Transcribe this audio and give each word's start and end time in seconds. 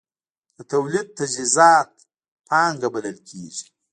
د 0.57 0.59
تولید 0.71 1.07
تجهیزات 1.17 1.89
پانګه 2.47 2.87
بلل 2.93 3.17
کېږي. 3.29 3.65